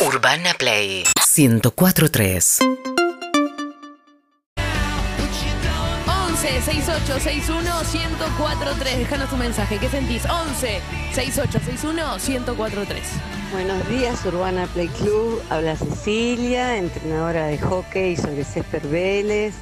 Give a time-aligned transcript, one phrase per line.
[0.00, 1.02] Urbana Play
[1.36, 2.58] 1043.
[6.06, 8.98] 11 68 61 1043.
[8.98, 9.78] Déjanos tu mensaje.
[9.78, 10.24] ¿Qué sentís?
[10.24, 10.80] 11
[11.12, 13.02] 68 61 1043.
[13.50, 15.42] Buenos días, Urbana Play Club.
[15.50, 19.54] Habla Cecilia, entrenadora de hockey sobre césped Vélez.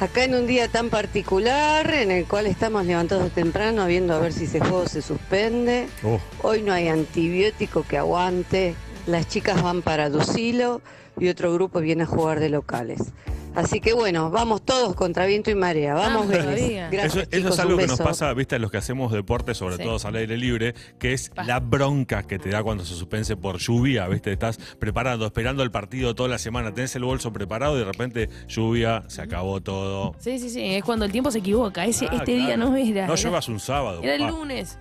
[0.00, 4.32] Acá en un día tan particular en el cual estamos levantados temprano viendo a ver
[4.32, 5.86] si ese juego se suspende.
[6.02, 6.18] Oh.
[6.42, 8.74] Hoy no hay antibiótico que aguante.
[9.06, 10.80] Las chicas van para Ducilo
[11.18, 13.12] y otro grupo viene a jugar de locales.
[13.54, 15.94] Así que bueno, vamos todos contra viento y marea.
[15.94, 16.88] Vamos, todavía.
[16.90, 19.54] Gracias, Eso, eso chicos, es algo que nos pasa, viste, a los que hacemos deporte,
[19.54, 19.84] sobre Sí.
[19.84, 21.44] todo al aire libre, que es Pa.
[21.44, 25.70] la bronca que te da cuando se suspense por lluvia, viste, estás preparando, esperando el
[25.70, 30.16] partido toda la semana, tenés el bolso preparado y de repente lluvia, se acabó todo.
[30.18, 30.74] Sí, sí, sí.
[30.74, 31.84] Es cuando el tiempo se equivoca.
[31.84, 33.06] Ese, Ah, este día no era.
[33.06, 34.00] No era- lluevas un sábado.
[34.02, 34.78] Era el lunes.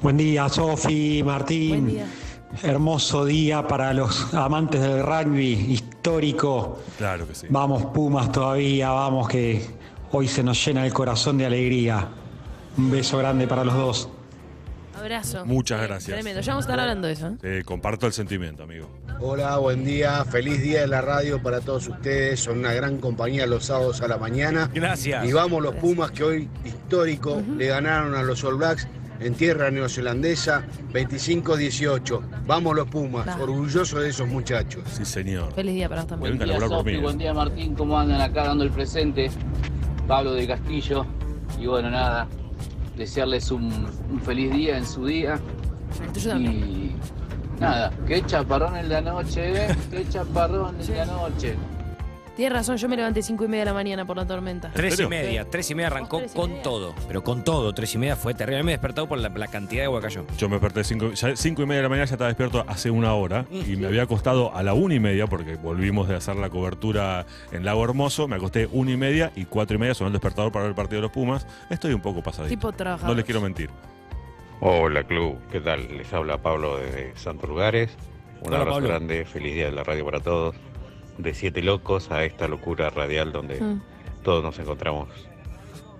[0.00, 1.86] Buen día, Sofi, Buen Martín.
[1.88, 2.06] día.
[2.62, 6.80] Hermoso día para los amantes del rugby histórico.
[6.98, 7.46] Claro que sí.
[7.50, 9.64] Vamos Pumas todavía, vamos que
[10.12, 12.08] hoy se nos llena el corazón de alegría.
[12.76, 14.08] Un beso grande para los dos.
[14.98, 15.44] Abrazo.
[15.44, 16.14] Muchas gracias.
[16.14, 16.40] Tremendo.
[16.40, 17.28] Ya vamos a estar hablando de eso.
[17.42, 17.58] ¿eh?
[17.58, 18.88] Sí, comparto el sentimiento, amigo.
[19.20, 23.46] Hola, buen día, feliz día de la radio para todos ustedes, son una gran compañía
[23.46, 24.70] los sábados a la mañana.
[24.74, 25.24] Gracias.
[25.24, 28.86] Y vamos los Pumas que hoy histórico le ganaron a los All Blacks
[29.20, 32.20] en tierra neozelandesa 25-18.
[32.46, 34.82] Vamos los Pumas, orgulloso de esos muchachos.
[34.92, 35.52] Sí, señor.
[35.54, 36.38] Feliz día para vos también.
[36.38, 39.30] Venga a Buen día, Sofi, buen día Martín, ¿cómo andan acá dando el presente?
[40.06, 41.06] Pablo de Castillo.
[41.60, 42.26] Y bueno, nada,
[42.96, 45.38] desearles un, un feliz día en su día.
[46.24, 46.92] Y
[47.60, 49.76] nada, qué chaparrón en la noche, ¿eh?
[49.90, 51.56] Qué chaparrón en la noche.
[52.36, 54.70] Tienes razón, yo me levanté 5 y media de la mañana por la tormenta.
[54.74, 56.62] Tres y media, tres y media arrancó Tres y con media.
[56.62, 58.58] todo, pero con todo, tres y media fue terrible.
[58.58, 60.26] A mí me he despertado por la, la cantidad de agua que cayó.
[60.36, 62.90] Yo me desperté cinco, ya cinco y media de la mañana, ya estaba despierto hace
[62.90, 66.36] una hora y me había acostado a la una y media porque volvimos de hacer
[66.36, 68.28] la cobertura en Lago Hermoso.
[68.28, 70.76] Me acosté una y media y cuatro y media sonó el despertador para ver el
[70.76, 71.46] partido de los Pumas.
[71.70, 72.50] Estoy un poco pasadito.
[72.50, 73.16] Tipo No trabajador.
[73.16, 73.70] les quiero mentir.
[74.60, 75.88] Hola club, ¿qué tal?
[75.96, 77.96] Les habla Pablo desde Santos Lugares.
[78.42, 78.88] Un Hola, abrazo Pablo.
[78.90, 80.54] grande, feliz día de la radio para todos.
[81.18, 83.80] De Siete Locos a esta locura radial donde Mm.
[84.22, 85.08] todos nos encontramos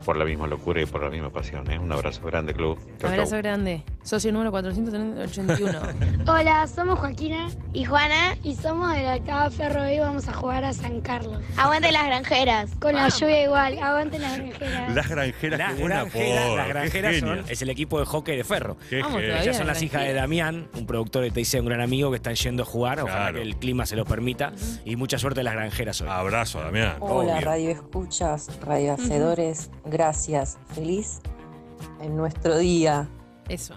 [0.04, 1.70] por la misma locura y por la misma pasión.
[1.70, 1.78] ¿eh?
[1.78, 2.78] Un abrazo grande club.
[2.98, 3.38] Chau, Abrazo chau.
[3.40, 3.82] grande.
[4.06, 5.80] Socio número 481.
[6.28, 10.62] Hola, somos Joaquina y Juana y somos de la octava Ferro y vamos a jugar
[10.62, 11.42] a San Carlos.
[11.56, 12.70] Aguante las granjeras.
[12.80, 14.94] Con la lluvia igual, aguante las granjeras.
[14.94, 18.36] Las granjeras, Las qué buena granjeras, las qué granjeras son, es el equipo de hockey
[18.36, 18.76] de ferro.
[18.88, 19.20] Qué Vamos.
[19.22, 20.12] Ellas son las hijas de.
[20.12, 23.00] Damián, un productor de TIC, un gran amigo que están yendo a jugar.
[23.00, 23.34] Ojalá Claro.
[23.38, 24.52] que el clima se los permita.
[24.84, 26.06] Y mucha suerte a las granjeras hoy.
[26.08, 26.94] Abrazo, Damián.
[27.00, 27.44] Hola, Obvio.
[27.44, 30.58] radio escuchas, radio hacedores, gracias.
[30.76, 31.18] Feliz
[32.00, 33.08] en nuestro día.
[33.48, 33.74] Eso.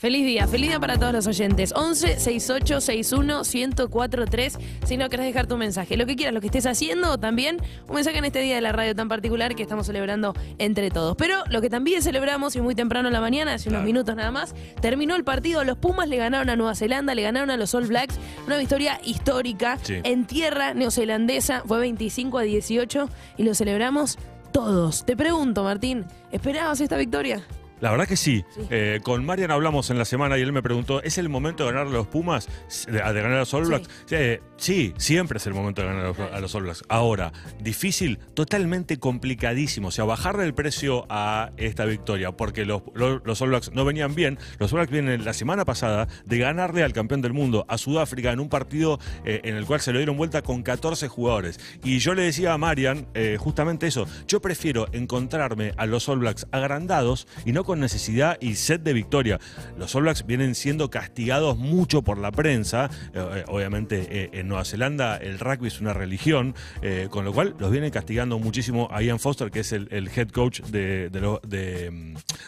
[0.00, 1.72] Feliz día, feliz día para todos los oyentes.
[1.74, 4.56] 11 68 61 1043.
[4.86, 7.56] Si no querés dejar tu mensaje, lo que quieras, lo que estés haciendo, también
[7.88, 11.16] un mensaje en este día de la radio tan particular que estamos celebrando entre todos.
[11.16, 13.86] Pero lo que también celebramos, y muy temprano en la mañana, hace unos Claro.
[13.86, 15.64] minutos nada más, terminó el partido.
[15.64, 18.20] Los Pumas le ganaron a Nueva Zelanda, le ganaron a los All Blacks.
[18.46, 19.94] Una victoria histórica Sí.
[20.04, 21.64] en tierra neozelandesa.
[21.66, 24.16] Fue 25 a 18 y lo celebramos
[24.52, 25.04] todos.
[25.04, 27.42] Te pregunto, Martín, ¿esperabas esta victoria?
[27.80, 28.44] La verdad que sí.
[28.54, 28.60] Sí.
[28.70, 31.72] Eh, con Marian hablamos en la semana y él me preguntó, ¿es el momento de
[31.72, 32.48] ganar a los Pumas?
[32.86, 33.68] De, de ganar a los All Sí.
[33.70, 33.88] Blacks?
[34.10, 36.82] Eh, sí, siempre es el momento de ganar a los, a los All Blacks.
[36.88, 39.88] Ahora, difícil, totalmente complicadísimo.
[39.88, 43.84] O sea, bajarle el precio a esta victoria, porque los, los, los All Blacks no
[43.84, 44.38] venían bien.
[44.58, 48.32] Los All Blacks vienen la semana pasada de ganarle al campeón del mundo, a Sudáfrica,
[48.32, 51.60] en un partido eh, en el cual se lo dieron vuelta con 14 jugadores.
[51.84, 53.06] Y yo le decía a Marian
[53.38, 54.06] justamente eso.
[54.26, 58.94] Yo prefiero encontrarme a los All Blacks agrandados y no con necesidad y sed de
[58.94, 59.38] victoria.
[59.76, 62.90] Los All Blacks vienen siendo castigados mucho por la prensa.
[63.12, 67.54] Eh, obviamente eh, en Nueva Zelanda el rugby es una religión, eh, con lo cual
[67.58, 71.10] los vienen castigando muchísimo a Ian Foster, que es el, head coach mm, de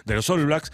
[0.07, 0.73] los All Blacks,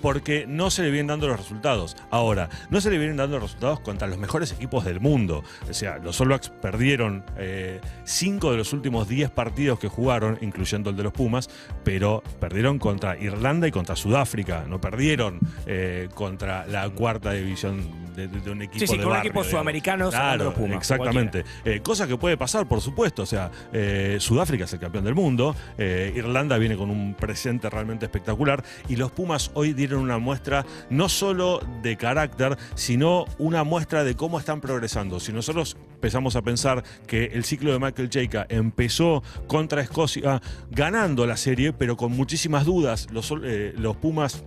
[0.00, 1.96] porque no se le vienen dando los resultados.
[2.10, 5.42] Ahora, no se le vienen dando los resultados contra los mejores equipos del mundo.
[5.68, 10.38] O sea, los All Blacks perdieron eh, cinco de los últimos 10 partidos que jugaron,
[10.40, 11.50] incluyendo el de los Pumas,
[11.82, 14.64] pero perdieron contra Irlanda y contra Sudáfrica.
[14.68, 19.30] No perdieron eh, contra la cuarta división de, un equipo Sí, sí, de con barrio,
[19.30, 19.46] digamos.
[19.48, 21.44] sudamericanos ganando Claro, exactamente.
[21.64, 23.22] Eh, cosa que puede pasar, por supuesto.
[23.22, 27.68] O sea, eh, Sudáfrica es el campeón del mundo, eh, Irlanda viene con un presente
[27.70, 33.64] realmente espectacular y los Pumas hoy dieron una muestra no solo de carácter, sino una
[33.64, 35.20] muestra de cómo están progresando.
[35.20, 41.26] Si nosotros empezamos a pensar que el ciclo de Michael Cheika empezó contra Escocia ganando
[41.26, 44.42] la serie, pero con muchísimas dudas, los, eh, los Pumas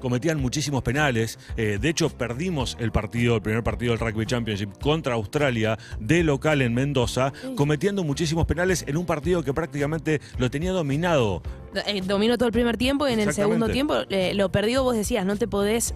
[0.00, 1.38] cometían muchísimos penales.
[1.56, 6.22] Eh, de hecho, perdimos el partido, el primer partido del Rugby Championship contra Australia de
[6.22, 11.42] local en Mendoza, cometiendo muchísimos penales en un partido que prácticamente lo tenía dominado.
[11.86, 14.94] Eh, dominó todo el primer tiempo y en el segundo tiempo eh, lo perdió, vos
[14.94, 15.94] decías, no te podés...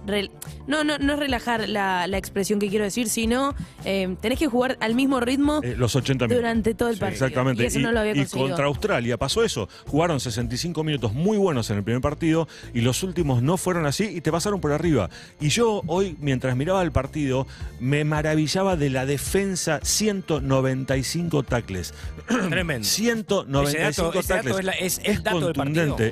[0.67, 4.46] no, no, no es relajar la, la expresión que quiero decir, sino eh, tenés que
[4.46, 6.38] jugar al mismo ritmo Eh, los 80 minutos.
[6.43, 7.26] durante todo el Sí, partido.
[7.26, 7.62] Exactamente.
[7.62, 8.49] Y eso no lo había y conseguido.
[8.49, 9.69] contra Australia pasó eso.
[9.87, 14.05] Jugaron 65 minutos muy buenos en el primer partido y los últimos no fueron así
[14.05, 15.11] y te pasaron por arriba.
[15.40, 17.46] Y yo hoy, mientras miraba el partido,
[17.81, 21.94] me maravillaba de la defensa 195 tacles.
[22.26, 22.84] Tremendo.
[22.87, 24.58] 195 Ese dato- ese dato tacles.
[24.58, 25.65] es la- es el dato del contundente.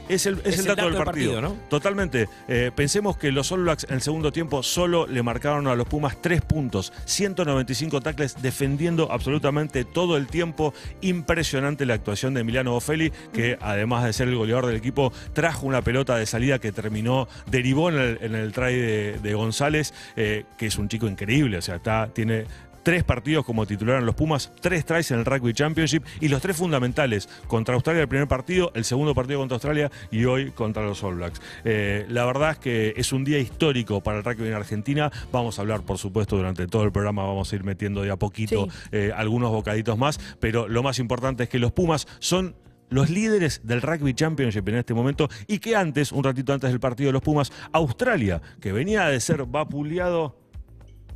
[0.09, 1.41] Es el, es el dato, del partido.
[1.41, 1.57] ¿no?
[1.69, 2.29] Totalmente.
[2.49, 5.87] Eh, pensemos que los All Blacks en el segundo tiempo solo le marcaron a los
[5.87, 6.93] Pumas tres puntos.
[7.05, 10.75] 195 tacles defendiendo absolutamente todo el tiempo.
[11.01, 15.67] Impresionante la actuación de Emiliano Boffelli, que además de ser el goleador del equipo, trajo
[15.67, 19.95] una pelota de salida que terminó, derivó en el, en el try de, de González,
[20.17, 21.59] eh, que es un chico increíble.
[21.59, 22.47] O sea, está, tiene
[22.85, 26.41] tres partidos como titular en los Pumas, tres tries en el Rugby Championship y los
[26.41, 27.29] tres fundamentales.
[27.49, 31.17] Contra Australia el primer partido, el segundo partido contra Australia y hoy contra los All
[31.17, 31.41] Blacks.
[31.65, 35.11] Eh, la verdad es que es un día histórico para el rugby en Argentina.
[35.33, 38.17] Vamos a hablar, por supuesto, durante todo el programa, vamos a ir metiendo de a
[38.17, 38.79] poquito Sí.
[38.93, 42.55] eh, algunos bocaditos más, pero lo más importante es que los Pumas son
[42.91, 46.79] los líderes del Rugby Championship en este momento y que antes, un ratito antes del
[46.81, 50.39] partido de los Pumas, Australia, que venía de ser vapuleado...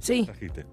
[0.00, 0.24] Sí.
[0.24, 0.64] Trajiste.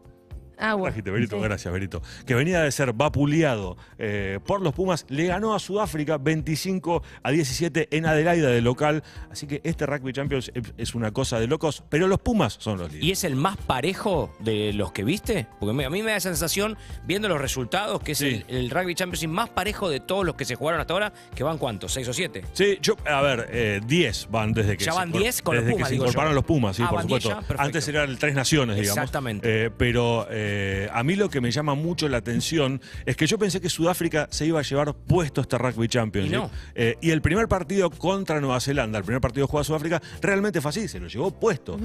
[0.57, 0.89] Agua.
[0.89, 1.43] Trajiste, Berito, Sí.
[1.43, 2.01] gracias, Berito.
[2.25, 7.31] Que venía de ser vapuleado eh, por los Pumas, le ganó a Sudáfrica 25 a
[7.31, 9.03] 17 en Adelaida de local.
[9.31, 12.87] Así que este Rugby Champions es- una cosa de locos, pero los Pumas son los
[12.89, 13.05] líderes.
[13.07, 15.47] ¿Y es el más parejo de los que viste?
[15.59, 18.43] Porque a mí me da sensación, viendo los resultados, que es Sí.
[18.47, 21.43] el, el Rugby Championship más parejo de todos los que se jugaron hasta ahora, que
[21.43, 22.43] van cuántos, ¿seis o siete?
[22.53, 25.63] Sí, yo, a ver, eh, 10 van desde que Ya van incor- 10 con los
[25.65, 26.03] desde Pumas, que se yo.
[26.03, 27.53] incorporaron los Pumas, sí, Ah, por van 10 supuesto.
[27.55, 27.61] ya.
[27.63, 28.97] Antes era el Tres Naciones, digamos.
[28.97, 29.65] Exactamente.
[29.65, 33.38] Eh, pero eh, a mí lo que me llama mucho la atención es que yo
[33.39, 36.33] pensé que Sudáfrica se iba a llevar puesto este Rugby Championship.
[36.33, 36.51] Y no.
[36.75, 40.62] Eh, y el primer partido contra Nueva Zelanda, el primer partido jugado a Sudáfrica, realmente
[40.62, 41.80] fue así, se lo llevó puesto.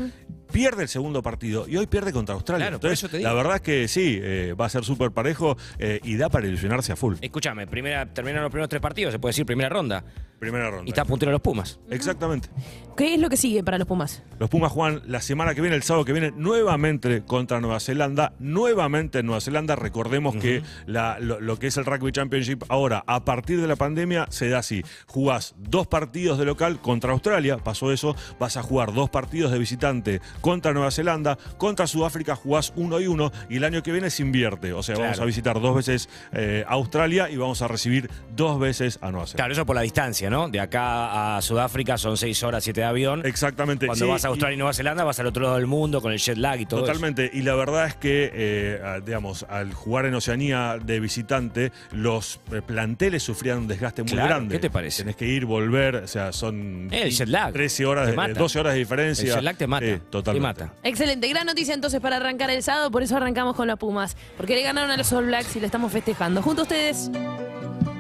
[0.53, 2.67] Pierde el segundo partido y hoy pierde contra Australia.
[2.67, 3.29] Claro, por eso te digo.
[3.29, 6.47] la verdad es que sí, eh, va a ser súper parejo eh, y da para
[6.47, 7.15] ilusionarse a full.
[7.21, 10.05] Escúchame, primera, terminaron los primeros tres partidos, se puede decir primera ronda.
[10.41, 10.85] Primera ronda.
[10.87, 11.79] Y está a puntero los Pumas.
[11.91, 12.49] Exactamente.
[12.97, 14.23] ¿Qué es lo que sigue para los Pumas?
[14.39, 18.33] Los Pumas juegan la semana que viene, el sábado que viene, nuevamente contra Nueva Zelanda.
[18.39, 19.77] Nuevamente en Nueva Zelanda.
[19.77, 23.77] Recordemos que la- lo, lo que es el Rugby Championship ahora, a partir de la
[23.77, 24.83] pandemia, se da así.
[25.07, 28.17] Jugás dos partidos de local contra Australia, pasó eso.
[28.39, 31.37] Vas a jugar dos partidos de visitante contra Nueva Zelanda.
[31.59, 33.31] Contra Sudáfrica jugás uno y uno.
[33.51, 34.73] Y el año que viene se invierte.
[34.73, 38.59] O sea, vamos a visitar dos veces eh, a Australia y vamos a recibir dos
[38.59, 39.37] veces a Nueva Zelanda.
[39.37, 40.49] Claro, eso por la distancia, ¿no?
[40.49, 43.23] De acá a Sudáfrica son seis horas, siete de avión.
[43.27, 43.87] Exactamente.
[43.87, 46.13] Cuando sí, vas a Australia y Nueva Zelanda, vas al otro lado del mundo con
[46.13, 46.87] el jet lag y todo eso.
[46.87, 52.41] Totalmente, y la verdad es que, eh, digamos, al jugar en Oceanía de visitante, los
[52.53, 54.55] eh, planteles sufrían un desgaste muy Claro, grande.
[54.55, 55.03] ¿qué te parece?
[55.03, 57.53] Tenés que ir, volver, o sea, son Eh, el jet lag.
[57.53, 58.35] 13 horas, de- mata.
[58.35, 59.29] 12 horas de diferencia.
[59.29, 59.87] El jet lag te mata.
[60.11, 60.59] Totalmente.
[60.59, 60.75] Te mata.
[60.85, 64.55] Excelente, gran noticia entonces para arrancar el sábado, por eso arrancamos con los Pumas, porque
[64.55, 66.43] le ganaron a los All Blacks y lo estamos festejando.
[66.43, 67.11] Junto a ustedes,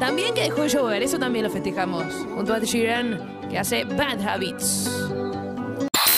[0.00, 2.06] también que dejó de llover, eso también lo festejamos.
[2.34, 4.90] Junto a Sheeran, que hace Bad Habits.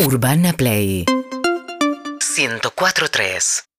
[0.00, 3.66] Urbana Play 104.3